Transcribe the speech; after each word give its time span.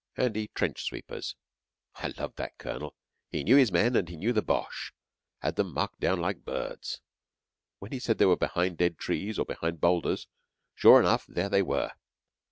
HANDY 0.13 0.47
TRENCH 0.55 0.81
SWEEPERS 0.83 1.35
I 1.97 2.07
loved 2.17 2.37
that 2.37 2.57
Colonel! 2.57 2.95
He 3.29 3.43
knew 3.43 3.55
his 3.57 3.71
men 3.71 3.95
and 3.95 4.09
he 4.09 4.17
knew 4.17 4.33
the 4.33 4.41
Boches 4.41 4.91
had 5.43 5.57
them 5.57 5.75
marked 5.75 5.99
down 5.99 6.19
like 6.19 6.43
birds. 6.43 7.01
When 7.77 7.91
he 7.91 7.99
said 7.99 8.17
they 8.17 8.25
were 8.25 8.35
beside 8.35 8.77
dead 8.77 8.97
trees 8.97 9.37
or 9.37 9.45
behind 9.45 9.79
boulders, 9.79 10.25
sure 10.73 10.99
enough 10.99 11.27
there 11.27 11.49
they 11.49 11.61
were! 11.61 11.91